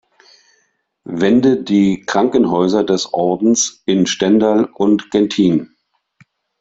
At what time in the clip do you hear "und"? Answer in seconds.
4.65-5.11